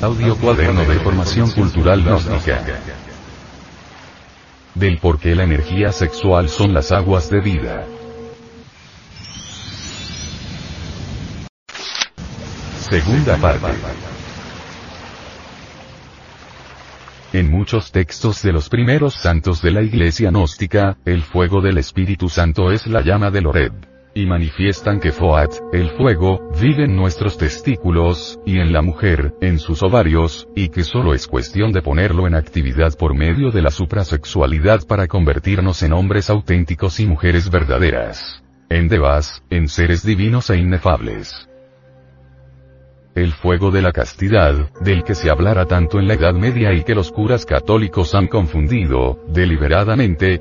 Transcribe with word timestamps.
Audio 0.00 0.36
Cuaderno 0.36 0.84
de 0.84 1.00
Formación 1.00 1.50
Cultural 1.50 2.04
Gnóstica. 2.04 2.62
Del 4.76 4.98
por 4.98 5.18
qué 5.18 5.34
la 5.34 5.42
energía 5.42 5.90
sexual 5.90 6.48
son 6.48 6.72
las 6.72 6.92
aguas 6.92 7.28
de 7.28 7.40
vida. 7.40 7.84
Segunda 12.78 13.36
parte. 13.38 13.66
En 17.32 17.50
muchos 17.50 17.90
textos 17.90 18.40
de 18.42 18.52
los 18.52 18.68
primeros 18.68 19.14
santos 19.14 19.60
de 19.62 19.72
la 19.72 19.82
Iglesia 19.82 20.30
gnóstica, 20.30 20.96
el 21.04 21.22
fuego 21.22 21.60
del 21.60 21.76
Espíritu 21.76 22.28
Santo 22.28 22.70
es 22.70 22.86
la 22.86 23.00
llama 23.00 23.32
del 23.32 23.48
Oreb. 23.48 23.87
Y 24.18 24.26
manifiestan 24.26 24.98
que 24.98 25.12
Foat, 25.12 25.60
el 25.72 25.90
fuego, 25.90 26.50
vive 26.60 26.86
en 26.86 26.96
nuestros 26.96 27.38
testículos, 27.38 28.40
y 28.44 28.58
en 28.58 28.72
la 28.72 28.82
mujer, 28.82 29.36
en 29.40 29.60
sus 29.60 29.80
ovarios, 29.84 30.48
y 30.56 30.70
que 30.70 30.82
solo 30.82 31.14
es 31.14 31.28
cuestión 31.28 31.70
de 31.70 31.82
ponerlo 31.82 32.26
en 32.26 32.34
actividad 32.34 32.98
por 32.98 33.14
medio 33.14 33.52
de 33.52 33.62
la 33.62 33.70
suprasexualidad 33.70 34.88
para 34.88 35.06
convertirnos 35.06 35.84
en 35.84 35.92
hombres 35.92 36.30
auténticos 36.30 36.98
y 36.98 37.06
mujeres 37.06 37.48
verdaderas. 37.48 38.42
En 38.68 38.88
devas, 38.88 39.44
en 39.50 39.68
seres 39.68 40.04
divinos 40.04 40.50
e 40.50 40.56
inefables 40.56 41.48
el 43.14 43.32
fuego 43.32 43.72
de 43.72 43.82
la 43.82 43.90
castidad, 43.90 44.70
del 44.80 45.02
que 45.02 45.16
se 45.16 45.28
hablara 45.28 45.66
tanto 45.66 45.98
en 45.98 46.06
la 46.06 46.14
Edad 46.14 46.34
Media 46.34 46.72
y 46.72 46.84
que 46.84 46.94
los 46.94 47.10
curas 47.10 47.44
católicos 47.44 48.14
han 48.14 48.28
confundido, 48.28 49.24
deliberadamente, 49.28 50.40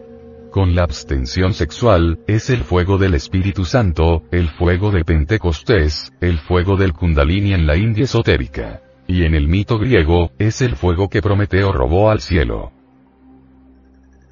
con 0.57 0.73
la 0.73 0.81
abstención 0.81 1.53
sexual, 1.53 2.17
es 2.25 2.49
el 2.49 2.63
fuego 2.63 2.97
del 2.97 3.13
Espíritu 3.13 3.63
Santo, 3.63 4.23
el 4.31 4.49
fuego 4.49 4.89
de 4.89 5.05
Pentecostés, 5.05 6.11
el 6.20 6.39
fuego 6.39 6.77
del 6.77 6.93
Kundalini 6.93 7.53
en 7.53 7.67
la 7.67 7.77
India 7.77 8.05
esotérica. 8.05 8.81
Y 9.05 9.23
en 9.25 9.35
el 9.35 9.47
mito 9.47 9.77
griego, 9.77 10.31
es 10.39 10.63
el 10.63 10.75
fuego 10.75 11.09
que 11.09 11.22
Prometeo 11.22 11.72
robó 11.72 12.09
al 12.09 12.22
cielo. 12.22 12.72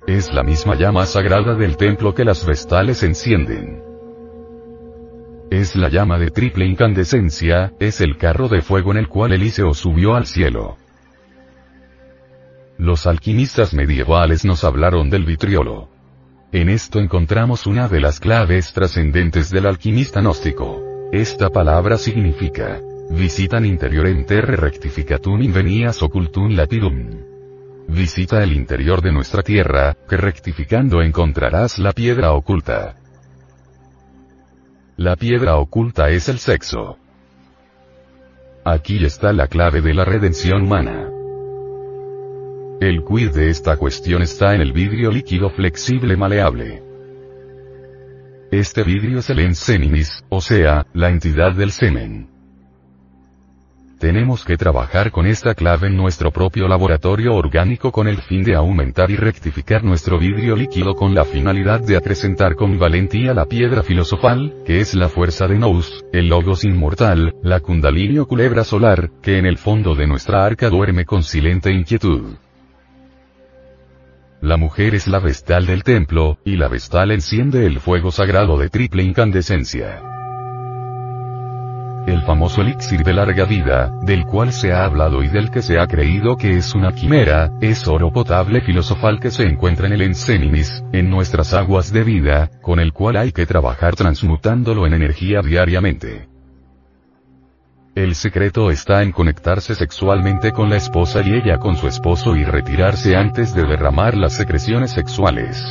Es 0.08 0.34
la 0.34 0.42
misma 0.42 0.74
llama 0.74 1.06
sagrada 1.06 1.54
del 1.54 1.78
templo 1.78 2.16
que 2.16 2.26
las 2.26 2.44
vestales 2.44 3.04
encienden. 3.04 3.84
Es 5.52 5.76
la 5.76 5.90
llama 5.90 6.18
de 6.18 6.32
triple 6.32 6.66
incandescencia, 6.66 7.72
es 7.80 8.02
el 8.02 8.18
carro 8.18 8.48
de 8.48 8.64
fuego 8.64 8.90
en 8.90 8.98
el 8.98 9.10
cual 9.10 9.32
Eliseo 9.32 9.76
subió 9.76 10.16
al 10.16 10.26
cielo. 10.26 10.78
Los 12.80 13.06
alquimistas 13.06 13.76
medievales 13.76 14.44
nos 14.44 14.64
hablaron 14.64 15.12
del 15.12 15.24
vitriolo. 15.24 15.94
En 16.56 16.70
esto 16.70 17.02
encontramos 17.02 17.68
una 17.68 17.90
de 17.90 18.00
las 18.00 18.22
claves 18.22 18.72
trascendentes 18.72 19.50
del 19.50 19.66
alquimista 19.66 20.22
gnóstico. 20.22 20.82
Esta 21.12 21.50
palabra 21.50 21.98
significa, 21.98 22.80
visitan 23.10 23.66
interiorem 23.66 24.26
terre 24.26 24.56
rectificatum 24.56 25.42
invenias 25.42 26.02
occultum 26.02 26.56
lapidum. 26.56 27.10
Visita 27.90 28.42
el 28.42 28.54
interior 28.54 29.02
de 29.02 29.12
nuestra 29.12 29.44
tierra, 29.44 29.98
que 30.08 30.16
rectificando 30.16 31.02
encontrarás 31.02 31.78
la 31.78 31.92
piedra 31.92 32.32
oculta. 32.32 32.96
La 34.96 35.18
piedra 35.18 35.58
oculta 35.58 36.10
es 36.10 36.30
el 36.30 36.40
sexo. 36.40 36.98
Aquí 38.64 39.04
está 39.04 39.34
la 39.34 39.48
clave 39.50 39.82
de 39.82 39.94
la 39.94 40.06
redención 40.06 40.62
humana. 40.62 41.15
El 42.82 43.06
quid 43.06 43.32
de 43.32 43.50
esta 43.50 43.78
cuestión 43.78 44.22
está 44.22 44.54
en 44.54 44.60
el 44.60 44.74
vidrio 44.74 45.10
líquido 45.10 45.50
flexible 45.50 46.18
maleable. 46.18 46.84
Este 48.52 48.84
vidrio 48.84 49.20
es 49.20 49.30
el 49.30 49.40
enseninis, 49.40 50.26
o 50.28 50.42
sea, 50.42 50.86
la 50.94 51.10
entidad 51.10 51.54
del 51.54 51.72
semen. 51.72 52.28
Tenemos 53.98 54.44
que 54.44 54.58
trabajar 54.58 55.10
con 55.10 55.26
esta 55.26 55.56
clave 55.56 55.88
en 55.88 55.96
nuestro 55.96 56.32
propio 56.32 56.68
laboratorio 56.68 57.34
orgánico 57.34 57.94
con 57.94 58.10
el 58.10 58.18
fin 58.18 58.44
de 58.44 58.56
aumentar 58.56 59.10
y 59.10 59.16
rectificar 59.16 59.86
nuestro 59.86 60.20
vidrio 60.20 60.58
líquido 60.58 60.96
con 60.96 61.16
la 61.16 61.24
finalidad 61.24 61.80
de 61.80 61.96
acrecentar 61.96 62.56
con 62.56 62.78
valentía 62.78 63.34
la 63.34 63.46
piedra 63.46 63.84
filosofal, 63.84 64.54
que 64.66 64.82
es 64.82 64.96
la 64.96 65.08
fuerza 65.08 65.48
de 65.48 65.58
Nous, 65.58 66.04
el 66.12 66.28
logos 66.28 66.66
inmortal, 66.66 67.36
la 67.42 67.62
kundalini 67.62 68.20
o 68.20 68.28
culebra 68.28 68.66
solar, 68.66 69.12
que 69.24 69.38
en 69.38 69.46
el 69.46 69.58
fondo 69.58 69.96
de 69.96 70.08
nuestra 70.08 70.46
arca 70.46 70.70
duerme 70.70 71.06
con 71.06 71.24
silente 71.24 71.72
inquietud. 71.72 72.36
La 74.42 74.58
mujer 74.58 74.96
es 74.96 75.08
la 75.08 75.20
vestal 75.20 75.66
del 75.66 75.84
templo, 75.84 76.38
y 76.46 76.58
la 76.58 76.68
vestal 76.68 77.12
enciende 77.12 77.66
el 77.66 77.80
fuego 77.80 78.12
sagrado 78.12 78.58
de 78.58 78.70
triple 78.70 79.04
incandescencia 79.04 80.02
el 82.08 82.22
famoso 82.22 82.62
elixir 82.62 83.04
de 83.04 83.14
larga 83.14 83.46
vida, 83.46 83.92
del 84.04 84.26
cual 84.26 84.52
se 84.54 84.72
ha 84.72 84.86
hablado 84.86 85.24
y 85.24 85.28
del 85.28 85.50
que 85.50 85.62
se 85.62 85.80
ha 85.80 85.88
creído 85.88 86.38
que 86.38 86.58
es 86.58 86.76
una 86.76 86.92
quimera, 86.92 87.52
es 87.62 87.88
oro 87.88 88.12
potable 88.12 88.62
filosofal 88.62 89.20
que 89.20 89.32
se 89.32 89.44
encuentra 89.44 89.88
en 89.88 89.94
el 89.94 90.02
Enseninis, 90.02 90.84
en 90.92 91.10
nuestras 91.10 91.54
aguas 91.54 91.92
de 91.92 92.04
vida, 92.04 92.50
con 92.62 92.80
el 92.80 92.94
cual 92.94 93.18
hay 93.18 93.32
que 93.32 93.46
trabajar 93.46 93.96
transmutándolo 93.96 94.86
en 94.86 94.94
energía 94.94 95.42
diariamente. 95.42 96.35
El 97.96 98.14
secreto 98.14 98.72
está 98.72 99.04
en 99.04 99.14
conectarse 99.14 99.74
sexualmente 99.74 100.52
con 100.52 100.70
la 100.70 100.76
esposa 100.76 101.22
y 101.26 101.34
ella 101.34 101.60
con 101.60 101.78
su 101.78 101.88
esposo 101.88 102.36
y 102.36 102.44
retirarse 102.44 103.16
antes 103.16 103.56
de 103.56 103.64
derramar 103.64 104.18
las 104.18 104.34
secreciones 104.34 104.92
sexuales. 104.92 105.64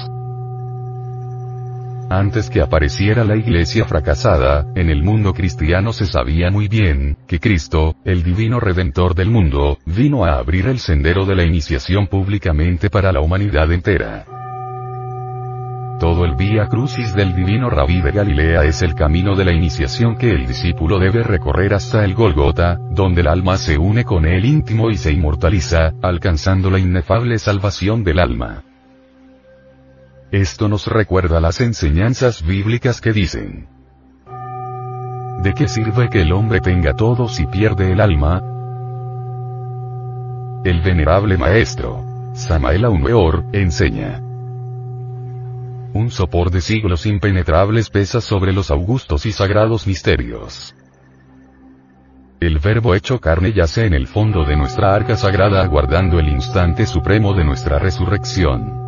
Antes 2.08 2.48
que 2.48 2.62
apareciera 2.62 3.24
la 3.24 3.36
iglesia 3.36 3.84
fracasada, 3.84 4.64
en 4.74 4.88
el 4.88 5.02
mundo 5.02 5.34
cristiano 5.34 5.92
se 5.92 6.06
sabía 6.06 6.50
muy 6.50 6.66
bien, 6.66 7.18
que 7.26 7.40
Cristo, 7.40 7.94
el 8.06 8.22
divino 8.22 8.58
redentor 8.58 9.14
del 9.14 9.28
mundo, 9.28 9.76
vino 9.84 10.24
a 10.24 10.38
abrir 10.38 10.66
el 10.66 10.78
sendero 10.78 11.26
de 11.26 11.34
la 11.34 11.44
iniciación 11.44 12.06
públicamente 12.06 12.88
para 12.88 13.12
la 13.12 13.20
humanidad 13.20 13.70
entera. 13.70 14.43
Todo 15.98 16.24
el 16.24 16.34
vía 16.34 16.66
crucis 16.66 17.14
del 17.14 17.34
divino 17.34 17.70
rabí 17.70 18.00
de 18.00 18.10
Galilea 18.10 18.64
es 18.64 18.82
el 18.82 18.94
camino 18.94 19.36
de 19.36 19.44
la 19.44 19.52
iniciación 19.52 20.16
que 20.16 20.30
el 20.30 20.46
discípulo 20.46 20.98
debe 20.98 21.22
recorrer 21.22 21.72
hasta 21.72 22.04
el 22.04 22.14
Golgota, 22.14 22.78
donde 22.90 23.20
el 23.20 23.28
alma 23.28 23.56
se 23.56 23.78
une 23.78 24.04
con 24.04 24.26
el 24.26 24.44
íntimo 24.44 24.90
y 24.90 24.96
se 24.96 25.12
inmortaliza, 25.12 25.92
alcanzando 26.02 26.68
la 26.68 26.80
inefable 26.80 27.38
salvación 27.38 28.02
del 28.02 28.18
alma. 28.18 28.64
Esto 30.32 30.68
nos 30.68 30.88
recuerda 30.88 31.40
las 31.40 31.60
enseñanzas 31.60 32.44
bíblicas 32.44 33.00
que 33.00 33.12
dicen, 33.12 33.68
¿De 35.44 35.54
qué 35.54 35.68
sirve 35.68 36.08
que 36.08 36.22
el 36.22 36.32
hombre 36.32 36.60
tenga 36.60 36.94
todo 36.94 37.28
si 37.28 37.46
pierde 37.46 37.92
el 37.92 38.00
alma? 38.00 38.42
El 40.64 40.80
venerable 40.80 41.36
maestro, 41.36 42.02
Samael 42.32 42.84
Aumeor, 42.84 43.44
enseña. 43.52 44.33
Un 45.94 46.10
sopor 46.10 46.50
de 46.50 46.60
siglos 46.60 47.06
impenetrables 47.06 47.88
pesa 47.88 48.20
sobre 48.20 48.52
los 48.52 48.72
augustos 48.72 49.26
y 49.26 49.32
sagrados 49.32 49.86
misterios. 49.86 50.74
El 52.40 52.58
verbo 52.58 52.96
hecho 52.96 53.20
carne 53.20 53.52
yace 53.52 53.86
en 53.86 53.94
el 53.94 54.08
fondo 54.08 54.44
de 54.44 54.56
nuestra 54.56 54.92
arca 54.92 55.14
sagrada 55.14 55.62
aguardando 55.62 56.18
el 56.18 56.28
instante 56.30 56.84
supremo 56.84 57.32
de 57.32 57.44
nuestra 57.44 57.78
resurrección. 57.78 58.82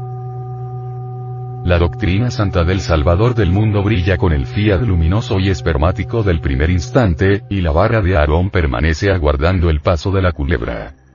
La 1.65 1.79
doctrina 1.79 2.33
santa 2.33 2.65
del 2.65 2.81
Salvador 2.81 3.37
del 3.37 3.53
mundo 3.53 3.85
brilla 3.85 4.17
con 4.17 4.33
el 4.33 4.45
fiat 4.45 4.81
luminoso 4.81 5.39
y 5.39 5.49
espermático 5.49 6.25
del 6.25 6.41
primer 6.41 6.71
instante, 6.71 7.45
y 7.49 7.61
la 7.61 7.71
barra 7.71 8.01
de 8.01 8.17
Aarón 8.17 8.51
permanece 8.51 9.13
aguardando 9.13 9.71
el 9.71 9.81
paso 9.81 10.11
de 10.11 10.23
la 10.23 10.33
culebra. 10.33 11.06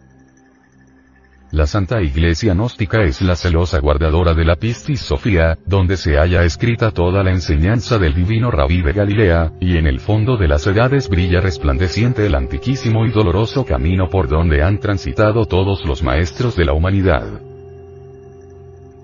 La 1.52 1.68
Santa 1.68 2.02
Iglesia 2.02 2.54
Gnóstica 2.54 3.04
es 3.04 3.22
la 3.22 3.36
celosa 3.36 3.80
guardadora 3.80 4.34
de 4.34 4.46
la 4.46 4.56
Pistis 4.56 5.02
Sofía, 5.02 5.58
donde 5.66 5.98
se 5.98 6.16
halla 6.16 6.46
escrita 6.46 6.92
toda 6.92 7.24
la 7.24 7.32
enseñanza 7.32 7.98
del 7.98 8.14
divino 8.14 8.52
Rabí 8.52 8.82
de 8.82 8.94
Galilea, 8.94 9.52
y 9.60 9.76
en 9.76 9.86
el 9.86 10.00
fondo 10.00 10.38
de 10.38 10.48
las 10.48 10.66
edades 10.66 11.10
brilla 11.10 11.42
resplandeciente 11.42 12.26
el 12.26 12.36
antiquísimo 12.36 13.06
y 13.06 13.12
doloroso 13.12 13.66
camino 13.66 14.10
por 14.10 14.30
donde 14.30 14.64
han 14.64 14.80
transitado 14.80 15.46
todos 15.46 15.84
los 15.84 16.02
maestros 16.04 16.56
de 16.56 16.64
la 16.64 16.72
humanidad. 16.72 17.42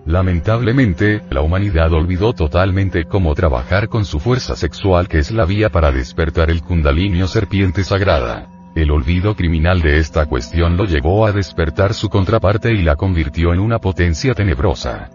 Lamentablemente, 0.05 1.23
la 1.29 1.41
humanidad 1.41 1.91
olvidó 1.91 2.31
totalmente 2.31 3.03
cómo 3.03 3.35
trabajar 3.35 3.89
con 3.89 4.05
su 4.05 4.21
fuerza 4.21 4.55
sexual 4.55 5.09
que 5.09 5.17
es 5.17 5.31
la 5.31 5.43
vía 5.43 5.69
para 5.69 5.91
despertar 5.91 6.49
el 6.49 6.61
kundalini 6.61 7.27
serpiente 7.27 7.83
sagrada. 7.83 8.56
El 8.77 8.91
olvido 8.91 9.35
criminal 9.35 9.81
de 9.81 9.97
esta 9.97 10.27
cuestión 10.27 10.77
lo 10.77 10.85
llevó 10.85 11.25
a 11.25 11.31
despertar 11.31 11.95
su 11.95 12.09
contraparte 12.09 12.71
y 12.73 12.83
la 12.83 12.95
convirtió 12.95 13.51
en 13.51 13.59
una 13.59 13.79
potencia 13.79 14.35
tenebrosa. 14.35 15.09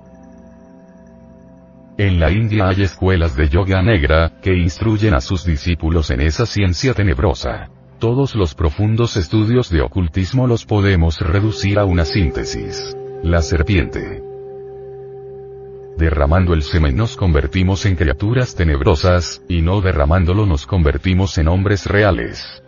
En 1.97 2.19
la 2.19 2.33
India 2.33 2.67
hay 2.67 2.83
escuelas 2.83 3.37
de 3.37 3.49
yoga 3.49 3.81
negra, 3.81 4.33
que 4.43 4.53
instruyen 4.53 5.15
a 5.15 5.21
sus 5.21 5.45
discípulos 5.45 6.11
en 6.11 6.23
esa 6.23 6.45
ciencia 6.45 6.93
tenebrosa. 6.93 7.69
Todos 8.01 8.35
los 8.35 8.57
profundos 8.57 9.17
estudios 9.17 9.71
de 9.71 9.81
ocultismo 9.81 10.49
los 10.49 10.67
podemos 10.67 11.21
reducir 11.21 11.79
a 11.79 11.85
una 11.85 12.05
síntesis. 12.05 12.97
La 13.23 13.43
serpiente. 13.43 14.25
Derramando 15.97 16.53
el 16.53 16.65
semen 16.65 16.97
nos 16.97 17.17
convertimos 17.17 17.87
en 17.87 17.95
criaturas 17.95 18.57
tenebrosas, 18.57 19.41
y 19.49 19.63
no 19.63 19.81
derramándolo 19.81 20.47
nos 20.47 20.67
convertimos 20.67 21.39
en 21.39 21.47
hombres 21.47 21.87
reales. 21.87 22.61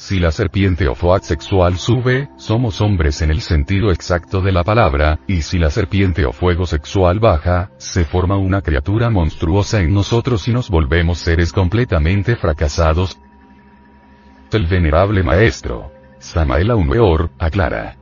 Si 0.00 0.18
la 0.18 0.30
serpiente 0.30 0.88
o 0.88 0.94
foat 0.94 1.24
sexual 1.24 1.76
sube, 1.76 2.30
somos 2.38 2.80
hombres 2.80 3.20
en 3.20 3.30
el 3.30 3.42
sentido 3.42 3.92
exacto 3.92 4.40
de 4.40 4.50
la 4.50 4.64
palabra, 4.64 5.20
y 5.26 5.42
si 5.42 5.58
la 5.58 5.68
serpiente 5.68 6.24
o 6.24 6.32
fuego 6.32 6.64
sexual 6.64 7.20
baja, 7.20 7.70
se 7.76 8.06
forma 8.06 8.38
una 8.38 8.62
criatura 8.62 9.10
monstruosa 9.10 9.82
en 9.82 9.92
nosotros 9.92 10.48
y 10.48 10.52
nos 10.52 10.70
volvemos 10.70 11.18
seres 11.18 11.52
completamente 11.52 12.34
fracasados. 12.36 13.18
El 14.50 14.66
venerable 14.66 15.22
maestro, 15.22 15.92
Samael 16.18 16.70
Aumeor, 16.70 17.30
aclara. 17.38 17.98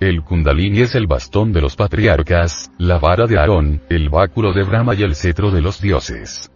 El 0.00 0.22
Kundalini 0.22 0.80
es 0.80 0.94
el 0.94 1.06
bastón 1.06 1.52
de 1.52 1.60
los 1.60 1.76
patriarcas, 1.76 2.72
la 2.78 2.98
vara 2.98 3.26
de 3.26 3.38
Aarón, 3.38 3.82
el 3.90 4.08
báculo 4.08 4.54
de 4.54 4.62
Brahma 4.62 4.94
y 4.94 5.02
el 5.02 5.14
cetro 5.14 5.50
de 5.50 5.60
los 5.60 5.78
dioses. 5.82 6.50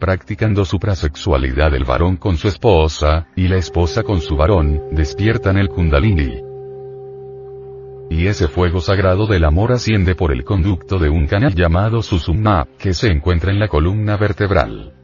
Practicando 0.00 0.64
suprasexualidad 0.64 1.74
el 1.74 1.84
varón 1.84 2.16
con 2.16 2.38
su 2.38 2.48
esposa, 2.48 3.26
y 3.36 3.48
la 3.48 3.56
esposa 3.56 4.02
con 4.02 4.22
su 4.22 4.34
varón, 4.34 4.82
despiertan 4.92 5.58
el 5.58 5.68
Kundalini. 5.68 6.40
Y 8.08 8.26
ese 8.26 8.48
fuego 8.48 8.80
sagrado 8.80 9.26
del 9.26 9.44
amor 9.44 9.72
asciende 9.72 10.14
por 10.14 10.32
el 10.32 10.42
conducto 10.42 10.98
de 10.98 11.10
un 11.10 11.26
canal 11.26 11.54
llamado 11.54 12.02
Susumna, 12.02 12.66
que 12.78 12.94
se 12.94 13.08
encuentra 13.08 13.52
en 13.52 13.60
la 13.60 13.68
columna 13.68 14.16
vertebral. 14.16 14.94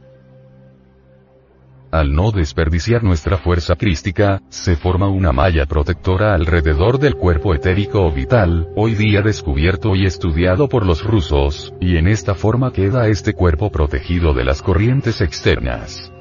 Al 1.97 2.13
no 2.13 2.31
desperdiciar 2.31 3.03
nuestra 3.03 3.37
fuerza 3.37 3.75
crística, 3.75 4.39
se 4.49 4.75
forma 4.75 5.07
una 5.07 5.31
malla 5.31 5.65
protectora 5.65 6.35
alrededor 6.35 6.99
del 6.99 7.15
cuerpo 7.15 7.55
etérico 7.55 8.05
o 8.05 8.11
vital, 8.11 8.67
hoy 8.75 8.93
día 8.93 9.23
descubierto 9.23 9.95
y 9.95 10.05
estudiado 10.05 10.69
por 10.69 10.85
los 10.85 11.03
rusos, 11.03 11.73
y 11.81 11.97
en 11.97 12.07
esta 12.07 12.35
forma 12.35 12.71
queda 12.71 13.07
este 13.07 13.33
cuerpo 13.33 13.71
protegido 13.71 14.35
de 14.35 14.43
las 14.43 14.61
corrientes 14.61 15.21
externas. 15.21 16.13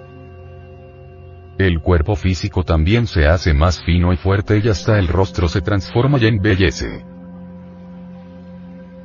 El 1.58 1.80
cuerpo 1.80 2.16
físico 2.16 2.64
también 2.64 3.06
se 3.06 3.26
hace 3.26 3.52
más 3.52 3.82
fino 3.84 4.14
y 4.14 4.16
fuerte 4.16 4.62
y 4.64 4.68
hasta 4.70 4.98
el 4.98 5.08
rostro 5.08 5.46
se 5.46 5.60
transforma 5.60 6.16
y 6.18 6.26
embellece. 6.26 7.04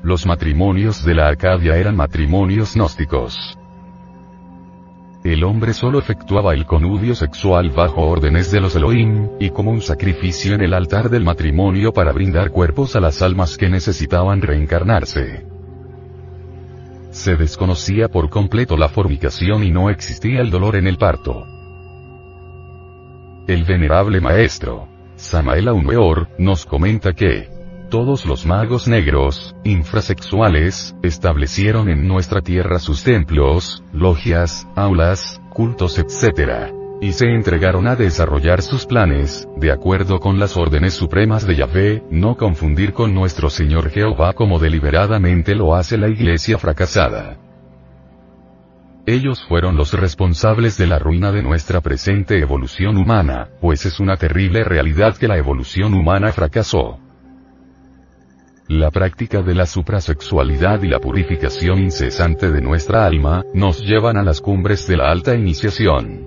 Los 0.03 0.25
matrimonios 0.25 1.03
de 1.03 1.15
la 1.15 1.27
Acadia 1.27 1.75
eran 1.75 1.97
matrimonios 1.97 2.75
gnósticos. 2.75 3.57
El 5.23 5.43
hombre 5.43 5.73
solo 5.73 5.99
efectuaba 5.99 6.55
el 6.55 6.65
conubio 6.65 7.13
sexual 7.13 7.69
bajo 7.69 8.01
órdenes 8.01 8.49
de 8.49 8.59
los 8.59 8.75
Elohim, 8.75 9.29
y 9.39 9.51
como 9.51 9.69
un 9.69 9.81
sacrificio 9.81 10.55
en 10.55 10.61
el 10.61 10.73
altar 10.73 11.11
del 11.11 11.23
matrimonio 11.23 11.93
para 11.93 12.11
brindar 12.11 12.49
cuerpos 12.49 12.95
a 12.95 12.99
las 12.99 13.21
almas 13.21 13.55
que 13.55 13.69
necesitaban 13.69 14.41
reencarnarse. 14.41 15.45
Se 17.11 17.35
desconocía 17.35 18.07
por 18.07 18.31
completo 18.31 18.77
la 18.77 18.89
fornicación 18.89 19.63
y 19.63 19.69
no 19.69 19.91
existía 19.91 20.41
el 20.41 20.49
dolor 20.49 20.75
en 20.75 20.87
el 20.87 20.97
parto. 20.97 21.45
El 23.47 23.63
venerable 23.63 24.21
maestro, 24.21 24.87
Samael 25.17 25.67
Aumeor, 25.67 26.29
nos 26.39 26.65
comenta 26.65 27.13
que, 27.13 27.47
todos 27.91 28.25
los 28.25 28.45
magos 28.45 28.87
negros, 28.87 29.53
infrasexuales, 29.65 30.95
establecieron 31.03 31.89
en 31.89 32.07
nuestra 32.07 32.41
tierra 32.41 32.79
sus 32.79 33.03
templos, 33.03 33.83
logias, 33.91 34.65
aulas, 34.75 35.41
cultos 35.49 35.99
etc. 35.99 36.71
Y 37.01 37.11
se 37.11 37.25
entregaron 37.25 37.87
a 37.87 37.97
desarrollar 37.97 38.61
sus 38.61 38.85
planes, 38.85 39.45
de 39.57 39.73
acuerdo 39.73 40.21
con 40.21 40.39
las 40.39 40.55
órdenes 40.55 40.93
supremas 40.93 41.45
de 41.45 41.57
Yahvé, 41.57 42.03
no 42.09 42.37
confundir 42.37 42.93
con 42.93 43.13
nuestro 43.13 43.49
Señor 43.49 43.89
Jehová 43.89 44.33
como 44.33 44.57
deliberadamente 44.57 45.53
lo 45.53 45.75
hace 45.75 45.97
la 45.97 46.07
iglesia 46.07 46.57
fracasada. 46.57 47.37
Ellos 49.05 49.43
fueron 49.49 49.75
los 49.75 49.93
responsables 49.93 50.77
de 50.77 50.87
la 50.87 50.97
ruina 50.97 51.33
de 51.33 51.43
nuestra 51.43 51.81
presente 51.81 52.39
evolución 52.39 52.95
humana, 52.95 53.49
pues 53.59 53.85
es 53.85 53.99
una 53.99 54.15
terrible 54.15 54.63
realidad 54.63 55.17
que 55.17 55.27
la 55.27 55.37
evolución 55.37 55.93
humana 55.93 56.31
fracasó. 56.31 56.99
La 58.71 58.89
práctica 58.89 59.41
de 59.41 59.53
la 59.53 59.65
suprasexualidad 59.65 60.81
y 60.81 60.87
la 60.87 60.99
purificación 60.99 61.79
incesante 61.79 62.49
de 62.49 62.61
nuestra 62.61 63.05
alma, 63.05 63.43
nos 63.53 63.81
llevan 63.81 64.15
a 64.15 64.23
las 64.23 64.39
cumbres 64.39 64.87
de 64.87 64.95
la 64.95 65.11
alta 65.11 65.35
iniciación. 65.35 66.25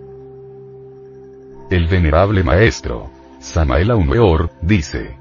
El 1.70 1.86
venerable 1.86 2.42
maestro, 2.44 3.10
Samael 3.40 3.90
Aumeor, 3.90 4.50
dice, 4.60 5.16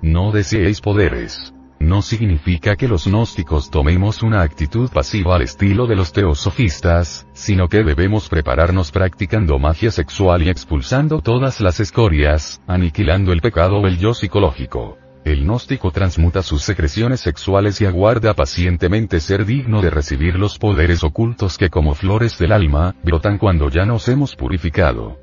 No 0.00 0.32
deseéis 0.32 0.80
poderes. 0.80 1.54
No 1.78 2.02
significa 2.02 2.74
que 2.74 2.88
los 2.88 3.06
gnósticos 3.06 3.70
tomemos 3.70 4.24
una 4.24 4.42
actitud 4.42 4.90
pasiva 4.90 5.36
al 5.36 5.42
estilo 5.42 5.86
de 5.86 5.94
los 5.94 6.12
teosofistas, 6.12 7.28
sino 7.32 7.68
que 7.68 7.84
debemos 7.84 8.28
prepararnos 8.28 8.90
practicando 8.90 9.60
magia 9.60 9.92
sexual 9.92 10.42
y 10.42 10.48
expulsando 10.48 11.20
todas 11.20 11.60
las 11.60 11.78
escorias, 11.78 12.60
aniquilando 12.66 13.32
el 13.32 13.40
pecado 13.40 13.76
o 13.76 13.86
el 13.86 13.98
yo 13.98 14.14
psicológico. 14.14 14.98
El 15.24 15.44
gnóstico 15.44 15.92
transmuta 15.92 16.42
sus 16.42 16.62
secreciones 16.62 17.20
sexuales 17.20 17.80
y 17.80 17.86
aguarda 17.86 18.34
pacientemente 18.34 19.20
ser 19.20 19.44
digno 19.44 19.80
de 19.80 19.90
recibir 19.90 20.36
los 20.36 20.58
poderes 20.58 21.04
ocultos 21.04 21.58
que 21.58 21.70
como 21.70 21.94
flores 21.94 22.38
del 22.38 22.50
alma, 22.50 22.96
brotan 23.04 23.38
cuando 23.38 23.68
ya 23.68 23.86
nos 23.86 24.08
hemos 24.08 24.34
purificado. 24.34 25.18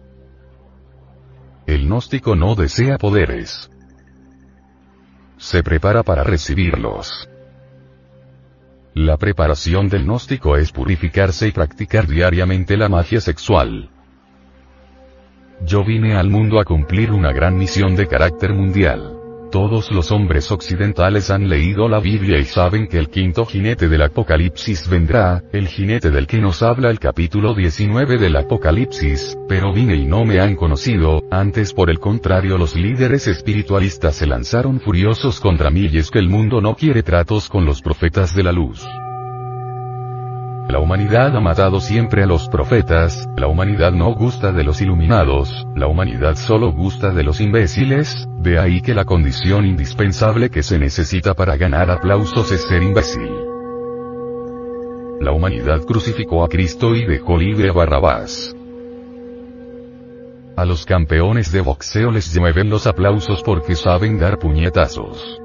El 1.67 1.85
gnóstico 1.85 2.35
no 2.37 2.55
desea 2.55 2.97
poderes. 2.97 3.69
Se 5.37 5.63
prepara 5.63 6.01
para 6.03 6.23
recibirlos. 6.23 7.29
La 8.93 9.17
preparación 9.17 9.89
del 9.89 10.05
gnóstico 10.05 10.55
es 10.55 10.71
purificarse 10.71 11.47
y 11.47 11.51
practicar 11.51 12.07
diariamente 12.07 12.77
la 12.77 12.87
magia 12.87 13.19
sexual. 13.19 13.89
Yo 15.65 15.83
vine 15.83 16.15
al 16.15 16.29
mundo 16.29 16.59
a 16.59 16.63
cumplir 16.63 17.11
una 17.11 17.33
gran 17.33 17.57
misión 17.57 17.97
de 17.97 18.07
carácter 18.07 18.53
mundial. 18.53 19.18
Todos 19.51 19.91
los 19.91 20.11
hombres 20.11 20.51
occidentales 20.51 21.31
han 21.31 21.49
leído 21.49 21.89
la 21.89 21.99
Biblia 21.99 22.37
y 22.37 22.45
saben 22.45 22.87
que 22.87 22.99
el 22.99 23.09
quinto 23.09 23.47
jinete 23.47 23.89
del 23.89 24.03
Apocalipsis 24.03 24.87
vendrá, 24.87 25.43
el 25.51 25.67
jinete 25.67 26.11
del 26.11 26.27
que 26.27 26.37
nos 26.37 26.61
habla 26.61 26.91
el 26.91 26.99
capítulo 26.99 27.55
19 27.55 28.19
del 28.19 28.35
Apocalipsis, 28.35 29.35
pero 29.47 29.73
vine 29.73 29.95
y 29.95 30.05
no 30.05 30.23
me 30.23 30.39
han 30.39 30.55
conocido, 30.55 31.23
antes 31.31 31.73
por 31.73 31.89
el 31.89 31.99
contrario 31.99 32.59
los 32.59 32.75
líderes 32.75 33.27
espiritualistas 33.27 34.17
se 34.17 34.27
lanzaron 34.27 34.79
furiosos 34.79 35.39
contra 35.39 35.71
mí 35.71 35.89
y 35.91 35.97
es 35.97 36.11
que 36.11 36.19
el 36.19 36.29
mundo 36.29 36.61
no 36.61 36.75
quiere 36.75 37.01
tratos 37.01 37.49
con 37.49 37.65
los 37.65 37.81
profetas 37.81 38.35
de 38.35 38.43
la 38.43 38.51
luz. 38.51 38.85
La 40.69 40.77
humanidad 40.77 41.35
ha 41.35 41.39
matado 41.39 41.79
siempre 41.79 42.21
a 42.21 42.27
los 42.27 42.47
profetas, 42.47 43.27
la 43.35 43.47
humanidad 43.47 43.91
no 43.91 44.13
gusta 44.13 44.51
de 44.51 44.63
los 44.63 44.79
iluminados, 44.81 45.65
la 45.75 45.87
humanidad 45.87 46.35
solo 46.35 46.71
gusta 46.71 47.09
de 47.09 47.23
los 47.23 47.41
imbéciles, 47.41 48.27
de 48.37 48.59
ahí 48.59 48.79
que 48.79 48.93
la 48.93 49.03
condición 49.03 49.65
indispensable 49.65 50.51
que 50.51 50.61
se 50.61 50.77
necesita 50.77 51.33
para 51.33 51.57
ganar 51.57 51.89
aplausos 51.89 52.51
es 52.51 52.67
ser 52.67 52.83
imbécil. 52.83 53.31
La 55.19 55.31
humanidad 55.31 55.81
crucificó 55.85 56.43
a 56.43 56.47
Cristo 56.47 56.93
y 56.93 57.03
dejó 57.03 57.35
libre 57.35 57.71
a 57.71 57.73
Barrabás. 57.73 58.55
A 60.55 60.65
los 60.65 60.85
campeones 60.85 61.51
de 61.51 61.61
boxeo 61.61 62.11
les 62.11 62.37
mueven 62.37 62.69
los 62.69 62.85
aplausos 62.85 63.41
porque 63.41 63.73
saben 63.73 64.19
dar 64.19 64.37
puñetazos. 64.37 65.39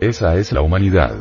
Esa 0.00 0.34
es 0.34 0.50
la 0.50 0.62
humanidad. 0.62 1.14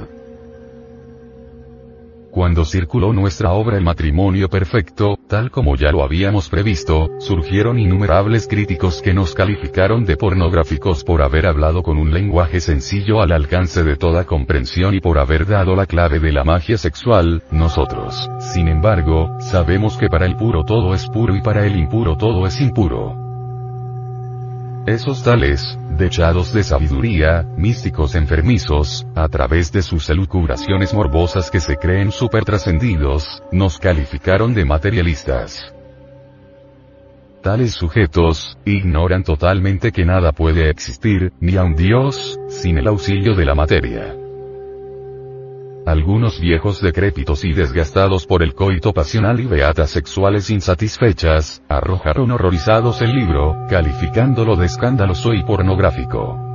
Cuando 2.42 2.66
circuló 2.66 3.14
nuestra 3.14 3.52
obra 3.52 3.78
El 3.78 3.84
matrimonio 3.84 4.50
perfecto, 4.50 5.16
tal 5.28 5.52
como 5.52 5.76
ya 5.76 5.92
lo 5.92 6.04
habíamos 6.04 6.50
previsto, 6.50 7.12
surgieron 7.20 7.78
innumerables 7.78 8.48
críticos 8.48 9.00
que 9.04 9.14
nos 9.14 9.36
calificaron 9.36 10.06
de 10.06 10.18
pornográficos 10.18 11.04
por 11.04 11.22
haber 11.22 11.46
hablado 11.46 11.84
con 11.84 12.00
un 12.00 12.12
lenguaje 12.12 12.60
sencillo 12.60 13.22
al 13.22 13.32
alcance 13.32 13.84
de 13.84 13.96
toda 13.96 14.26
comprensión 14.26 14.96
y 14.96 15.02
por 15.02 15.20
haber 15.20 15.46
dado 15.46 15.76
la 15.76 15.86
clave 15.86 16.20
de 16.20 16.32
la 16.32 16.44
magia 16.44 16.80
sexual, 16.80 17.44
nosotros, 17.52 18.28
sin 18.40 18.68
embargo, 18.70 19.38
sabemos 19.40 19.96
que 19.98 20.08
para 20.08 20.26
el 20.26 20.36
puro 20.36 20.64
todo 20.66 20.96
es 20.96 21.08
puro 21.10 21.36
y 21.36 21.42
para 21.44 21.68
el 21.68 21.76
impuro 21.76 22.18
todo 22.18 22.48
es 22.48 22.60
impuro. 22.60 23.21
Esos 24.88 25.24
tales, 25.24 25.78
dechados 25.96 26.52
de 26.54 26.64
sabiduría, 26.64 27.44
místicos 27.56 28.16
enfermizos, 28.16 29.06
a 29.16 29.28
través 29.28 29.72
de 29.72 29.84
sus 29.84 30.10
elucubraciones 30.10 30.92
morbosas 30.92 31.52
que 31.52 31.60
se 31.60 31.76
creen 31.76 32.12
supertrascendidos, 32.12 33.44
nos 33.52 33.78
calificaron 33.78 34.56
de 34.56 34.66
materialistas. 34.66 35.72
Tales 37.44 37.74
sujetos, 37.74 38.58
ignoran 38.66 39.24
totalmente 39.24 39.92
que 39.92 40.04
nada 40.04 40.32
puede 40.32 40.72
existir, 40.72 41.32
ni 41.40 41.58
a 41.58 41.64
un 41.64 41.76
Dios, 41.76 42.40
sin 42.50 42.80
el 42.80 42.88
auxilio 42.88 43.36
de 43.36 43.46
la 43.46 43.54
materia. 43.54 44.21
Algunos 45.86 46.40
viejos 46.40 46.80
decrépitos 46.80 47.44
y 47.44 47.54
desgastados 47.54 48.28
por 48.28 48.44
el 48.44 48.54
coito 48.54 48.94
pasional 48.94 49.40
y 49.40 49.46
beatas 49.46 49.90
sexuales 49.90 50.52
insatisfechas, 50.52 51.64
arrojaron 51.68 52.30
horrorizados 52.32 53.02
el 53.02 53.16
libro, 53.16 53.66
calificándolo 53.68 54.56
de 54.56 54.68
escandaloso 54.68 55.34
y 55.34 55.44
pornográfico. 55.44 56.52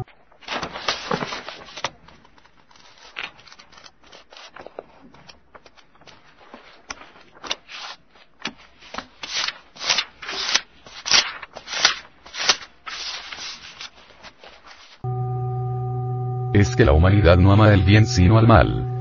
es 16.60 16.74
que 16.74 16.86
la 16.86 16.92
humanidad 16.92 17.36
no 17.36 17.52
ama 17.52 17.72
el 17.74 17.82
bien 17.82 18.06
sino 18.06 18.38
al 18.38 18.46
mal. 18.46 18.95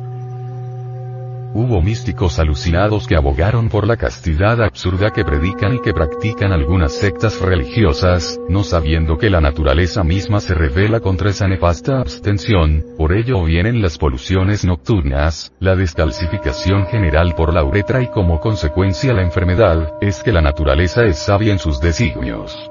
Hubo 1.58 1.82
místicos 1.82 2.38
alucinados 2.38 3.08
que 3.08 3.16
abogaron 3.16 3.70
por 3.70 3.88
la 3.88 3.96
castidad 3.96 4.62
absurda 4.62 5.12
que 5.12 5.24
predican 5.24 5.76
y 5.76 5.80
que 5.80 5.94
practican 5.94 6.52
algunas 6.52 6.92
sectas 6.92 7.40
religiosas, 7.40 8.38
no 8.50 8.66
sabiendo 8.66 9.18
que 9.18 9.30
la 9.30 9.40
naturaleza 9.40 10.04
misma 10.04 10.42
se 10.42 10.54
revela 10.54 11.00
contra 11.00 11.30
esa 11.30 11.48
nefasta 11.48 12.02
abstención, 12.02 12.84
por 12.98 13.14
ello 13.14 13.42
vienen 13.46 13.82
las 13.82 13.98
poluciones 13.98 14.66
nocturnas, 14.66 15.54
la 15.62 15.78
descalcificación 15.78 16.88
general 16.88 17.36
por 17.38 17.54
la 17.54 17.64
uretra 17.64 18.04
y 18.04 18.08
como 18.08 18.42
consecuencia 18.42 19.14
la 19.14 19.22
enfermedad, 19.22 19.94
es 20.02 20.24
que 20.24 20.34
la 20.34 20.42
naturaleza 20.42 21.06
es 21.06 21.20
sabia 21.20 21.54
en 21.54 21.60
sus 21.60 21.80
designios. 21.80 22.70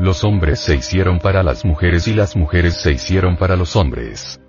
Los 0.00 0.24
hombres 0.24 0.58
se 0.58 0.74
hicieron 0.74 1.20
para 1.20 1.44
las 1.44 1.64
mujeres 1.64 2.08
y 2.08 2.14
las 2.14 2.34
mujeres 2.34 2.74
se 2.74 2.90
hicieron 2.90 3.36
para 3.36 3.54
los 3.54 3.76
hombres. 3.76 4.40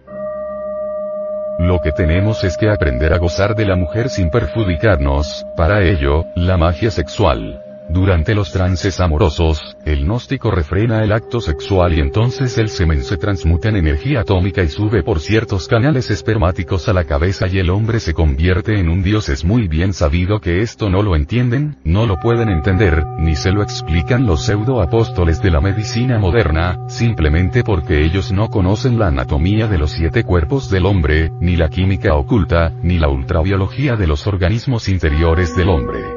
Lo 1.58 1.80
que 1.80 1.92
tenemos 1.92 2.44
es 2.44 2.58
que 2.58 2.70
aprender 2.70 3.14
a 3.14 3.18
gozar 3.18 3.56
de 3.56 3.66
la 3.66 3.76
mujer 3.76 4.10
sin 4.10 4.30
perjudicarnos, 4.30 5.48
para 5.56 5.84
ello, 5.84 6.26
la 6.36 6.58
magia 6.58 6.92
sexual. 6.92 7.65
Durante 7.90 8.34
los 8.34 8.52
trances 8.52 9.00
amorosos, 9.00 9.78
el 9.86 10.06
gnóstico 10.06 10.52
refrena 10.52 11.04
el 11.04 11.12
acto 11.12 11.40
sexual 11.40 11.94
y 11.94 12.00
entonces 12.00 12.58
el 12.58 12.70
semen 12.70 13.04
se 13.04 13.18
transmuta 13.18 13.70
en 13.70 13.76
energía 13.76 14.22
atómica 14.22 14.64
y 14.64 14.70
sube 14.70 15.04
por 15.04 15.20
ciertos 15.20 15.68
canales 15.68 16.10
espermáticos 16.10 16.90
a 16.90 16.94
la 16.94 17.06
cabeza 17.06 17.48
y 17.48 17.60
el 17.60 17.70
hombre 17.70 18.00
se 18.00 18.14
convierte 18.14 18.80
en 18.80 18.90
un 18.90 19.04
dios. 19.04 19.30
Es 19.30 19.46
muy 19.46 19.68
bien 19.68 19.94
sabido 19.94 20.40
que 20.40 20.62
esto 20.62 20.90
no 20.90 21.04
lo 21.04 21.16
entienden, 21.16 21.78
no 21.84 22.06
lo 22.06 22.20
pueden 22.20 22.50
entender, 22.50 23.06
ni 23.20 23.36
se 23.36 23.52
lo 23.52 23.62
explican 23.62 24.26
los 24.26 24.46
pseudo 24.46 24.82
apóstoles 24.82 25.42
de 25.42 25.52
la 25.52 25.62
medicina 25.62 26.18
moderna, 26.18 26.80
simplemente 26.88 27.64
porque 27.64 28.04
ellos 28.04 28.32
no 28.32 28.50
conocen 28.50 28.98
la 28.98 29.08
anatomía 29.08 29.68
de 29.68 29.78
los 29.78 29.92
siete 29.92 30.24
cuerpos 30.24 30.70
del 30.70 30.86
hombre, 30.86 31.32
ni 31.40 31.56
la 31.56 31.70
química 31.70 32.16
oculta, 32.16 32.72
ni 32.82 32.98
la 32.98 33.10
ultrabiología 33.10 33.96
de 33.96 34.08
los 34.08 34.26
organismos 34.28 34.90
interiores 34.90 35.56
del 35.56 35.70
hombre. 35.70 36.15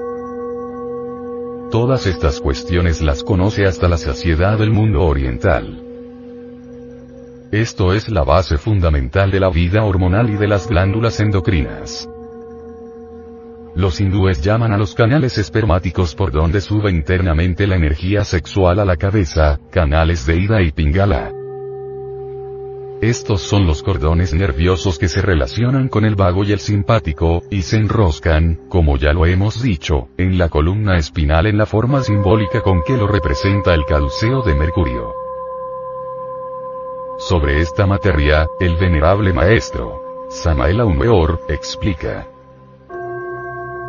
Todas 1.70 2.06
estas 2.06 2.40
cuestiones 2.40 3.02
las 3.02 3.22
conoce 3.22 3.66
hasta 3.66 3.88
la 3.88 3.98
saciedad 3.98 4.56
del 4.56 4.70
mundo 4.70 5.02
oriental. 5.02 5.84
Esto 7.52 7.92
es 7.92 8.08
la 8.08 8.24
base 8.24 8.56
fundamental 8.56 9.30
de 9.30 9.38
la 9.38 9.50
vida 9.50 9.84
hormonal 9.84 10.30
y 10.30 10.36
de 10.36 10.48
las 10.48 10.66
glándulas 10.66 11.20
endocrinas. 11.20 12.08
Los 13.74 14.00
hindúes 14.00 14.40
llaman 14.40 14.72
a 14.72 14.78
los 14.78 14.94
canales 14.94 15.36
espermáticos 15.36 16.14
por 16.14 16.32
donde 16.32 16.62
sube 16.62 16.90
internamente 16.90 17.66
la 17.66 17.76
energía 17.76 18.24
sexual 18.24 18.78
a 18.80 18.86
la 18.86 18.96
cabeza, 18.96 19.60
canales 19.70 20.24
de 20.24 20.36
ida 20.36 20.62
y 20.62 20.72
pingala. 20.72 21.37
Estos 23.00 23.42
son 23.42 23.64
los 23.64 23.84
cordones 23.84 24.34
nerviosos 24.34 24.98
que 24.98 25.08
se 25.08 25.22
relacionan 25.22 25.88
con 25.88 26.04
el 26.04 26.16
vago 26.16 26.42
y 26.42 26.50
el 26.50 26.58
simpático, 26.58 27.44
y 27.48 27.62
se 27.62 27.76
enroscan, 27.76 28.58
como 28.68 28.96
ya 28.96 29.12
lo 29.12 29.24
hemos 29.24 29.62
dicho, 29.62 30.08
en 30.16 30.36
la 30.36 30.48
columna 30.48 30.98
espinal 30.98 31.46
en 31.46 31.58
la 31.58 31.66
forma 31.66 32.02
simbólica 32.02 32.60
con 32.60 32.82
que 32.82 32.96
lo 32.96 33.06
representa 33.06 33.72
el 33.72 33.84
caduceo 33.84 34.42
de 34.42 34.56
Mercurio. 34.56 35.12
Sobre 37.18 37.60
esta 37.60 37.86
materia, 37.86 38.48
el 38.58 38.74
venerable 38.76 39.32
maestro, 39.32 40.26
Samael 40.28 40.80
Aumeor, 40.80 41.40
explica. 41.48 42.26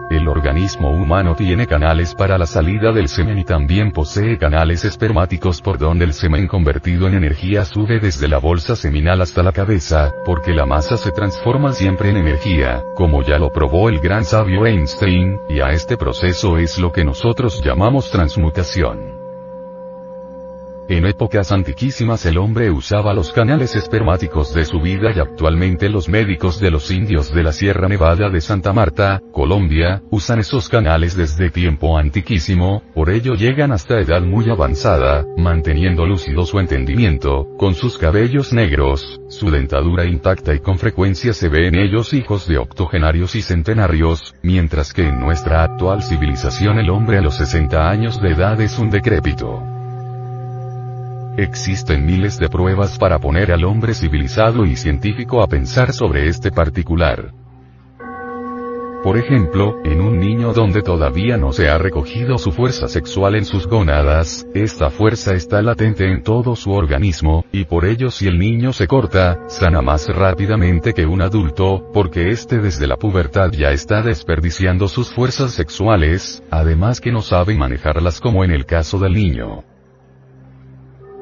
El 0.09 0.27
organismo 0.27 0.89
humano 0.89 1.35
tiene 1.35 1.67
canales 1.67 2.15
para 2.15 2.39
la 2.39 2.47
salida 2.47 2.91
del 2.91 3.07
semen 3.07 3.37
y 3.37 3.43
también 3.43 3.91
posee 3.91 4.39
canales 4.39 4.83
espermáticos 4.83 5.61
por 5.61 5.77
donde 5.77 6.03
el 6.05 6.13
semen 6.13 6.47
convertido 6.47 7.07
en 7.07 7.13
energía 7.13 7.63
sube 7.63 7.99
desde 7.99 8.27
la 8.27 8.39
bolsa 8.39 8.75
seminal 8.75 9.21
hasta 9.21 9.43
la 9.43 9.51
cabeza, 9.51 10.11
porque 10.25 10.51
la 10.51 10.65
masa 10.65 10.97
se 10.97 11.11
transforma 11.11 11.73
siempre 11.73 12.09
en 12.09 12.17
energía, 12.17 12.83
como 12.95 13.21
ya 13.21 13.37
lo 13.37 13.51
probó 13.51 13.87
el 13.89 13.99
gran 13.99 14.25
sabio 14.25 14.65
Einstein, 14.65 15.37
y 15.47 15.59
a 15.59 15.69
este 15.69 15.95
proceso 15.95 16.57
es 16.57 16.79
lo 16.79 16.91
que 16.91 17.05
nosotros 17.05 17.61
llamamos 17.63 18.09
transmutación. 18.09 19.18
En 20.89 21.05
épocas 21.05 21.51
antiquísimas 21.51 22.25
el 22.25 22.39
hombre 22.39 22.71
usaba 22.71 23.13
los 23.13 23.31
canales 23.31 23.75
espermáticos 23.75 24.55
de 24.55 24.65
su 24.65 24.81
vida 24.81 25.11
y 25.15 25.19
actualmente 25.19 25.87
los 25.87 26.09
médicos 26.09 26.59
de 26.59 26.71
los 26.71 26.89
indios 26.89 27.31
de 27.31 27.43
la 27.43 27.51
Sierra 27.51 27.87
Nevada 27.87 28.27
de 28.27 28.41
Santa 28.41 28.73
Marta, 28.73 29.21
Colombia, 29.31 30.01
usan 30.09 30.39
esos 30.39 30.67
canales 30.67 31.15
desde 31.15 31.51
tiempo 31.51 31.95
antiquísimo, 31.95 32.81
por 32.95 33.11
ello 33.11 33.35
llegan 33.35 33.71
hasta 33.71 33.99
edad 33.99 34.23
muy 34.23 34.49
avanzada, 34.49 35.27
manteniendo 35.37 36.07
lúcido 36.07 36.43
su 36.47 36.57
entendimiento, 36.57 37.47
con 37.59 37.75
sus 37.75 37.99
cabellos 37.99 38.51
negros, 38.51 39.21
su 39.27 39.51
dentadura 39.51 40.05
intacta 40.05 40.55
y 40.55 40.59
con 40.59 40.79
frecuencia 40.79 41.33
se 41.33 41.49
ve 41.49 41.67
en 41.67 41.75
ellos 41.75 42.13
hijos 42.15 42.47
de 42.47 42.57
octogenarios 42.57 43.35
y 43.35 43.43
centenarios, 43.43 44.33
mientras 44.41 44.91
que 44.91 45.03
en 45.03 45.19
nuestra 45.19 45.61
actual 45.61 46.01
civilización 46.01 46.79
el 46.79 46.89
hombre 46.89 47.19
a 47.19 47.21
los 47.21 47.37
60 47.37 47.87
años 47.87 48.19
de 48.19 48.29
edad 48.31 48.59
es 48.59 48.79
un 48.79 48.89
decrépito. 48.89 49.78
Existen 51.41 52.05
miles 52.05 52.37
de 52.37 52.49
pruebas 52.49 52.97
para 52.97 53.17
poner 53.17 53.53
al 53.53 53.63
hombre 53.63 53.93
civilizado 53.93 54.65
y 54.65 54.75
científico 54.75 55.41
a 55.41 55.47
pensar 55.47 55.93
sobre 55.93 56.27
este 56.27 56.51
particular. 56.51 57.31
Por 59.03 59.17
ejemplo, 59.17 59.77
en 59.85 60.01
un 60.01 60.19
niño 60.19 60.51
donde 60.51 60.81
todavía 60.81 61.37
no 61.37 61.53
se 61.53 61.69
ha 61.69 61.77
recogido 61.77 62.37
su 62.37 62.51
fuerza 62.51 62.89
sexual 62.89 63.35
en 63.35 63.45
sus 63.45 63.67
gónadas, 63.67 64.45
esta 64.53 64.89
fuerza 64.89 65.33
está 65.33 65.61
latente 65.61 66.11
en 66.11 66.23
todo 66.23 66.57
su 66.57 66.71
organismo, 66.71 67.45
y 67.53 67.63
por 67.63 67.85
ello 67.85 68.11
si 68.11 68.27
el 68.27 68.37
niño 68.37 68.73
se 68.73 68.87
corta, 68.87 69.39
sana 69.47 69.81
más 69.81 70.09
rápidamente 70.09 70.93
que 70.93 71.05
un 71.05 71.21
adulto, 71.21 71.89
porque 71.93 72.31
éste 72.31 72.57
desde 72.57 72.85
la 72.85 72.97
pubertad 72.97 73.51
ya 73.53 73.71
está 73.71 74.01
desperdiciando 74.01 74.89
sus 74.89 75.09
fuerzas 75.09 75.53
sexuales, 75.53 76.43
además 76.51 76.99
que 76.99 77.13
no 77.13 77.21
sabe 77.21 77.55
manejarlas 77.55 78.19
como 78.19 78.43
en 78.43 78.51
el 78.51 78.65
caso 78.65 78.99
del 78.99 79.13
niño. 79.13 79.63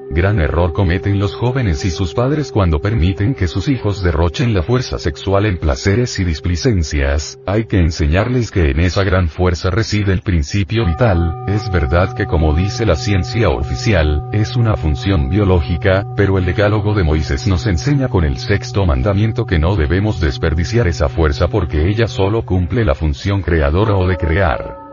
Gran 0.10 0.40
error 0.40 0.72
cometen 0.72 1.20
los 1.20 1.36
jóvenes 1.36 1.84
y 1.84 1.92
sus 1.92 2.14
padres 2.14 2.52
cuando 2.52 2.80
permiten 2.80 3.36
que 3.36 3.48
sus 3.48 3.68
hijos 3.68 4.02
derrochen 4.02 4.54
la 4.54 4.64
fuerza 4.64 4.98
sexual 5.00 5.46
en 5.46 5.58
placeres 5.58 6.18
y 6.20 6.24
displicencias, 6.24 7.40
hay 7.46 7.66
que 7.66 7.80
enseñarles 7.80 8.50
que 8.50 8.72
en 8.72 8.80
esa 8.80 9.04
gran 9.04 9.28
fuerza 9.28 9.70
reside 9.70 10.14
el 10.14 10.22
principio 10.22 10.86
vital, 10.86 11.44
es 11.48 11.70
verdad 11.70 12.16
que 12.16 12.26
como 12.26 12.54
dice 12.54 12.86
la 12.86 12.96
ciencia 12.96 13.50
oficial, 13.50 14.24
es 14.32 14.56
una 14.56 14.78
función 14.78 15.30
biológica, 15.30 16.06
pero 16.16 16.38
el 16.38 16.46
decálogo 16.46 16.94
de 16.94 17.04
Moisés 17.04 17.46
nos 17.46 17.68
enseña 17.68 18.08
con 18.08 18.24
el 18.24 18.38
sexto 18.38 18.86
mandamiento 18.86 19.46
que 19.46 19.60
no 19.60 19.76
debemos 19.76 20.22
desperdiciar 20.22 20.88
esa 20.88 21.10
fuerza 21.10 21.50
porque 21.50 21.90
ella 21.90 22.08
solo 22.08 22.44
cumple 22.44 22.86
la 22.86 22.96
función 22.96 23.42
creadora 23.42 23.96
o 23.96 24.08
de 24.08 24.16
crear. 24.16 24.87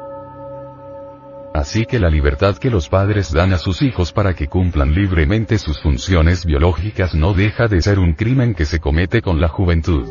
Así 1.55 1.87
que 1.87 2.01
la 2.01 2.11
libertad 2.11 2.57
que 2.57 2.69
los 2.69 2.89
padres 2.89 3.33
dan 3.33 3.53
a 3.53 3.59
sus 3.59 3.81
hijos 3.81 4.13
para 4.13 4.35
que 4.35 4.49
cumplan 4.49 4.93
libremente 4.93 5.57
sus 5.57 5.81
funciones 5.81 6.45
biológicas 6.45 7.15
no 7.15 7.33
deja 7.33 7.69
de 7.69 7.81
ser 7.81 8.01
un 8.01 8.15
crimen 8.15 8.55
que 8.55 8.65
se 8.65 8.81
comete 8.81 9.23
con 9.23 9.41
la 9.41 9.47
juventud. 9.47 10.05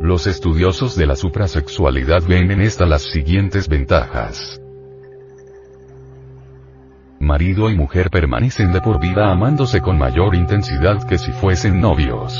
Los 0.00 0.26
estudiosos 0.26 0.96
de 0.96 1.06
la 1.06 1.14
suprasexualidad 1.14 2.22
ven 2.26 2.50
en 2.52 2.62
esta 2.62 2.86
las 2.86 3.02
siguientes 3.02 3.68
ventajas. 3.68 4.62
Marido 7.20 7.68
y 7.68 7.76
mujer 7.76 8.08
permanecen 8.08 8.72
de 8.72 8.80
por 8.80 8.98
vida 8.98 9.30
amándose 9.30 9.82
con 9.82 9.98
mayor 9.98 10.36
intensidad 10.36 11.06
que 11.06 11.18
si 11.18 11.32
fuesen 11.32 11.82
novios. 11.82 12.34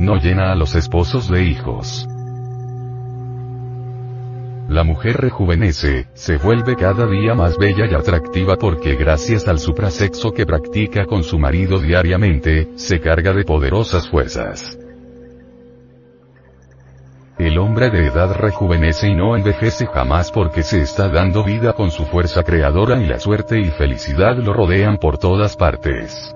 No 0.00 0.16
llena 0.16 0.50
a 0.50 0.56
los 0.56 0.74
esposos 0.74 1.28
de 1.28 1.44
hijos. 1.44 2.08
La 4.70 4.84
mujer 4.84 5.16
rejuvenece, 5.16 6.06
se 6.14 6.36
vuelve 6.36 6.76
cada 6.76 7.04
día 7.08 7.34
más 7.34 7.58
bella 7.58 7.86
y 7.90 7.94
atractiva 7.94 8.54
porque 8.54 8.94
gracias 8.94 9.48
al 9.48 9.58
suprasexo 9.58 10.30
que 10.30 10.46
practica 10.46 11.06
con 11.06 11.24
su 11.24 11.40
marido 11.40 11.80
diariamente, 11.80 12.68
se 12.76 13.00
carga 13.00 13.32
de 13.32 13.42
poderosas 13.42 14.08
fuerzas. 14.08 14.78
El 17.36 17.58
hombre 17.58 17.90
de 17.90 18.06
edad 18.06 18.32
rejuvenece 18.36 19.08
y 19.08 19.16
no 19.16 19.36
envejece 19.36 19.86
jamás 19.86 20.30
porque 20.30 20.62
se 20.62 20.82
está 20.82 21.08
dando 21.08 21.42
vida 21.42 21.72
con 21.72 21.90
su 21.90 22.04
fuerza 22.04 22.44
creadora 22.44 23.02
y 23.02 23.08
la 23.08 23.18
suerte 23.18 23.58
y 23.58 23.70
felicidad 23.70 24.36
lo 24.36 24.52
rodean 24.52 24.98
por 24.98 25.18
todas 25.18 25.56
partes 25.56 26.32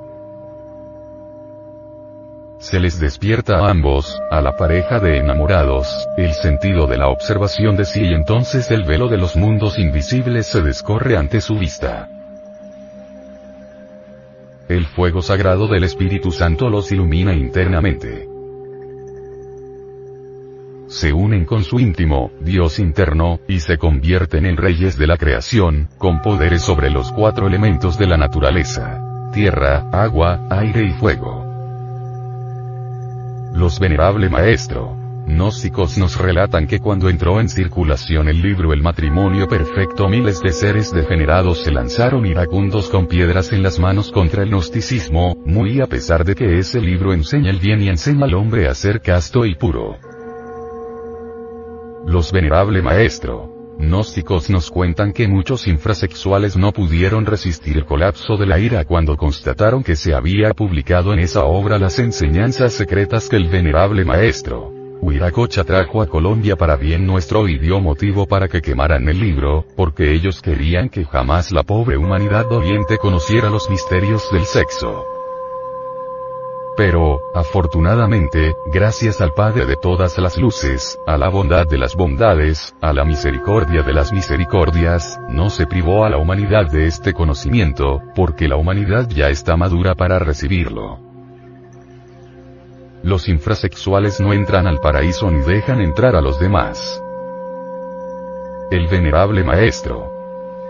se 2.64 2.80
les 2.80 2.98
despierta 2.98 3.58
a 3.58 3.70
ambos, 3.70 4.18
a 4.30 4.40
la 4.40 4.56
pareja 4.56 4.98
de 4.98 5.18
enamorados, 5.18 5.86
el 6.16 6.32
sentido 6.32 6.86
de 6.86 6.96
la 6.96 7.08
observación 7.08 7.76
de 7.76 7.84
sí 7.84 8.00
y 8.02 8.14
entonces 8.14 8.70
el 8.70 8.84
velo 8.84 9.08
de 9.08 9.18
los 9.18 9.36
mundos 9.36 9.78
invisibles 9.78 10.46
se 10.46 10.62
descorre 10.62 11.18
ante 11.18 11.42
su 11.42 11.58
vista. 11.58 12.08
El 14.66 14.86
fuego 14.86 15.20
sagrado 15.20 15.68
del 15.68 15.84
Espíritu 15.84 16.32
Santo 16.32 16.70
los 16.70 16.90
ilumina 16.90 17.34
internamente. 17.34 18.28
se 20.86 21.12
unen 21.12 21.44
con 21.44 21.64
su 21.64 21.80
íntimo, 21.80 22.30
Dios 22.40 22.78
interno, 22.78 23.40
y 23.48 23.58
se 23.58 23.78
convierten 23.78 24.46
en 24.46 24.56
reyes 24.56 24.96
de 24.96 25.08
la 25.08 25.16
creación, 25.16 25.88
con 25.98 26.22
poderes 26.22 26.62
sobre 26.62 26.88
los 26.88 27.10
cuatro 27.10 27.48
elementos 27.48 27.98
de 27.98 28.06
la 28.06 28.16
naturaleza. 28.16 29.30
Tierra, 29.32 29.90
agua, 29.90 30.46
aire 30.50 30.84
y 30.84 30.92
fuego. 30.92 31.43
Los 33.54 33.78
venerable 33.78 34.28
maestro, 34.28 34.96
gnósticos 35.28 35.96
nos 35.96 36.18
relatan 36.18 36.66
que 36.66 36.80
cuando 36.80 37.08
entró 37.08 37.38
en 37.38 37.48
circulación 37.48 38.28
el 38.28 38.42
libro 38.42 38.72
El 38.72 38.82
matrimonio 38.82 39.46
perfecto 39.46 40.08
miles 40.08 40.40
de 40.40 40.50
seres 40.50 40.92
degenerados 40.92 41.62
se 41.62 41.70
lanzaron 41.70 42.26
iracundos 42.26 42.90
con 42.90 43.06
piedras 43.06 43.52
en 43.52 43.62
las 43.62 43.78
manos 43.78 44.10
contra 44.10 44.42
el 44.42 44.50
gnosticismo, 44.50 45.36
muy 45.46 45.80
a 45.80 45.86
pesar 45.86 46.24
de 46.24 46.34
que 46.34 46.58
ese 46.58 46.80
libro 46.80 47.12
enseña 47.12 47.50
el 47.50 47.60
bien 47.60 47.80
y 47.80 47.88
enseña 47.88 48.24
al 48.24 48.34
hombre 48.34 48.66
a 48.66 48.74
ser 48.74 49.00
casto 49.00 49.46
y 49.46 49.54
puro. 49.54 49.98
Los 52.08 52.32
venerable 52.32 52.82
maestro, 52.82 53.53
Gnósticos 53.78 54.50
nos 54.50 54.70
cuentan 54.70 55.12
que 55.12 55.28
muchos 55.28 55.66
infrasexuales 55.66 56.56
no 56.56 56.72
pudieron 56.72 57.26
resistir 57.26 57.76
el 57.76 57.84
colapso 57.84 58.36
de 58.36 58.46
la 58.46 58.58
ira 58.58 58.84
cuando 58.84 59.16
constataron 59.16 59.82
que 59.82 59.96
se 59.96 60.14
había 60.14 60.52
publicado 60.54 61.12
en 61.12 61.18
esa 61.18 61.44
obra 61.44 61.78
las 61.78 61.98
enseñanzas 61.98 62.72
secretas 62.72 63.28
que 63.28 63.36
el 63.36 63.48
venerable 63.48 64.04
maestro, 64.04 64.74
Huiracocha 65.04 65.64
trajo 65.64 66.00
a 66.00 66.06
Colombia 66.06 66.56
para 66.56 66.76
bien 66.76 67.06
nuestro 67.06 67.46
y 67.46 67.58
dio 67.58 67.78
motivo 67.78 68.26
para 68.26 68.48
que 68.48 68.62
quemaran 68.62 69.06
el 69.06 69.20
libro, 69.20 69.66
porque 69.76 70.14
ellos 70.14 70.40
querían 70.40 70.88
que 70.88 71.04
jamás 71.04 71.52
la 71.52 71.62
pobre 71.62 71.98
humanidad 71.98 72.48
doliente 72.48 72.96
conociera 72.96 73.50
los 73.50 73.68
misterios 73.68 74.22
del 74.32 74.46
sexo. 74.46 75.13
Pero, 76.76 77.20
afortunadamente, 77.34 78.56
gracias 78.66 79.20
al 79.20 79.32
Padre 79.32 79.64
de 79.64 79.76
todas 79.76 80.18
las 80.18 80.36
luces, 80.36 80.98
a 81.06 81.16
la 81.16 81.28
bondad 81.28 81.68
de 81.68 81.78
las 81.78 81.94
bondades, 81.94 82.74
a 82.80 82.92
la 82.92 83.04
misericordia 83.04 83.82
de 83.82 83.92
las 83.92 84.12
misericordias, 84.12 85.20
no 85.28 85.50
se 85.50 85.66
privó 85.66 86.04
a 86.04 86.10
la 86.10 86.16
humanidad 86.16 86.68
de 86.68 86.86
este 86.86 87.12
conocimiento, 87.12 88.00
porque 88.16 88.48
la 88.48 88.56
humanidad 88.56 89.08
ya 89.08 89.28
está 89.28 89.56
madura 89.56 89.94
para 89.94 90.18
recibirlo. 90.18 90.98
Los 93.04 93.28
infrasexuales 93.28 94.18
no 94.18 94.32
entran 94.32 94.66
al 94.66 94.80
paraíso 94.80 95.30
ni 95.30 95.42
dejan 95.42 95.80
entrar 95.80 96.16
a 96.16 96.22
los 96.22 96.40
demás. 96.40 97.00
El 98.72 98.88
venerable 98.88 99.44
maestro, 99.44 100.13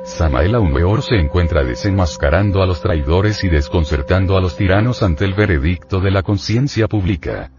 Samael 0.05 0.55
Weor 0.57 1.03
se 1.03 1.17
encuentra 1.17 1.65
desenmascarando 1.65 2.63
a 2.63 2.67
los 2.67 2.83
traidores 2.83 3.43
y 3.43 3.49
desconcertando 3.49 4.37
a 4.37 4.41
los 4.41 4.55
tiranos 4.55 5.03
ante 5.03 5.25
el 5.25 5.33
veredicto 5.33 5.99
de 6.01 6.11
la 6.11 6.23
conciencia 6.23 6.89
pública. 6.89 7.51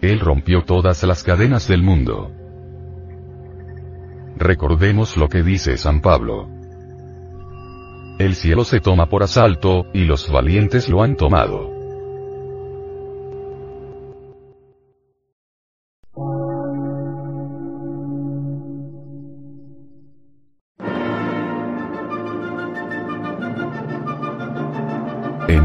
Él 0.00 0.18
rompió 0.18 0.62
todas 0.62 1.02
las 1.02 1.22
cadenas 1.22 1.68
del 1.68 1.82
mundo. 1.82 2.32
Recordemos 4.36 5.18
lo 5.18 5.28
que 5.28 5.42
dice 5.42 5.76
San 5.76 6.00
Pablo. 6.00 6.48
El 8.18 8.34
cielo 8.34 8.64
se 8.64 8.80
toma 8.80 9.10
por 9.10 9.22
asalto, 9.22 9.86
y 9.92 10.04
los 10.04 10.30
valientes 10.32 10.88
lo 10.88 11.02
han 11.02 11.16
tomado. 11.16 11.77